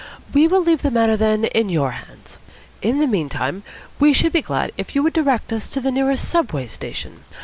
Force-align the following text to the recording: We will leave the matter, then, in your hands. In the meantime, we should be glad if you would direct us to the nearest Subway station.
We 0.33 0.47
will 0.47 0.63
leave 0.63 0.81
the 0.81 0.89
matter, 0.89 1.15
then, 1.15 1.45
in 1.45 1.69
your 1.69 1.91
hands. 1.91 2.39
In 2.81 2.97
the 2.97 3.05
meantime, 3.05 3.61
we 3.99 4.13
should 4.13 4.33
be 4.33 4.41
glad 4.41 4.71
if 4.75 4.95
you 4.95 5.03
would 5.03 5.13
direct 5.13 5.53
us 5.53 5.69
to 5.69 5.79
the 5.79 5.91
nearest 5.91 6.27
Subway 6.27 6.65
station. 6.65 7.23